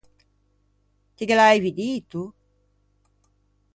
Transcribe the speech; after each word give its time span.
Ti 1.15 1.23
ghe 1.27 1.35
l’aivi 1.37 1.71
dito? 1.79 2.21